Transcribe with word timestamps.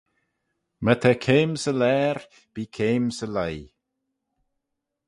My 0.83 0.93
ta 1.01 1.11
keim 1.25 1.51
'sy 1.59 1.71
laair, 1.79 2.17
bee 2.53 2.71
keim 2.75 3.03
'sy 3.13 3.27
lhiy 3.35 3.59